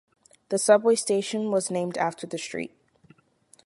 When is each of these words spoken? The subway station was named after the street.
The 0.49 0.57
subway 0.57 0.95
station 0.95 1.51
was 1.51 1.69
named 1.69 1.95
after 1.95 2.25
the 2.25 2.39
street. 2.39 2.71